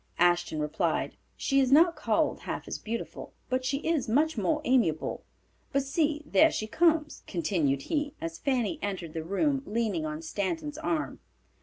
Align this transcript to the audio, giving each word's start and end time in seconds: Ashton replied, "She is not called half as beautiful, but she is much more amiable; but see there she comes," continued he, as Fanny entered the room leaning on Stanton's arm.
Ashton 0.17 0.59
replied, 0.59 1.15
"She 1.37 1.59
is 1.59 1.71
not 1.71 1.95
called 1.95 2.39
half 2.39 2.67
as 2.67 2.79
beautiful, 2.79 3.33
but 3.49 3.63
she 3.63 3.77
is 3.87 4.09
much 4.09 4.35
more 4.35 4.59
amiable; 4.65 5.23
but 5.71 5.83
see 5.83 6.23
there 6.25 6.49
she 6.49 6.65
comes," 6.65 7.21
continued 7.27 7.83
he, 7.83 8.15
as 8.19 8.39
Fanny 8.39 8.79
entered 8.81 9.13
the 9.13 9.23
room 9.23 9.61
leaning 9.67 10.03
on 10.07 10.23
Stanton's 10.23 10.79
arm. 10.79 11.19